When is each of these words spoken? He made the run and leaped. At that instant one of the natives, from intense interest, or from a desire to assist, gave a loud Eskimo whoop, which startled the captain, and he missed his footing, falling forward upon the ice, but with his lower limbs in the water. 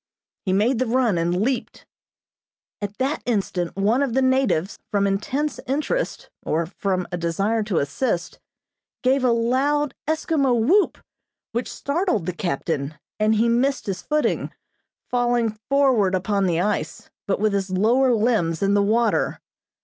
He 0.41 0.51
made 0.51 0.79
the 0.79 0.87
run 0.87 1.19
and 1.19 1.39
leaped. 1.43 1.85
At 2.81 2.97
that 2.97 3.21
instant 3.27 3.75
one 3.75 4.01
of 4.01 4.15
the 4.15 4.21
natives, 4.23 4.79
from 4.89 5.05
intense 5.05 5.59
interest, 5.67 6.31
or 6.41 6.65
from 6.65 7.07
a 7.11 7.17
desire 7.17 7.61
to 7.65 7.77
assist, 7.77 8.39
gave 9.03 9.23
a 9.23 9.29
loud 9.29 9.93
Eskimo 10.07 10.59
whoop, 10.59 10.97
which 11.51 11.71
startled 11.71 12.25
the 12.25 12.33
captain, 12.33 12.95
and 13.19 13.35
he 13.35 13.47
missed 13.47 13.85
his 13.85 14.01
footing, 14.01 14.51
falling 15.11 15.51
forward 15.69 16.15
upon 16.15 16.47
the 16.47 16.59
ice, 16.59 17.11
but 17.27 17.39
with 17.39 17.53
his 17.53 17.69
lower 17.69 18.11
limbs 18.11 18.63
in 18.63 18.73
the 18.73 18.81
water. 18.81 19.39